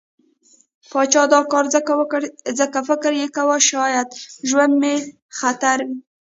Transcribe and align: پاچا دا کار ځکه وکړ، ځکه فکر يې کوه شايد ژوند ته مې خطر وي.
پاچا 0.91 1.23
دا 1.33 1.41
کار 1.51 1.65
ځکه 1.75 1.91
وکړ، 1.99 2.21
ځکه 2.59 2.79
فکر 2.89 3.11
يې 3.19 3.27
کوه 3.35 3.57
شايد 3.69 4.09
ژوند 4.49 4.73
ته 4.75 4.77
مې 4.81 4.93
خطر 5.37 5.77
وي. 5.87 5.97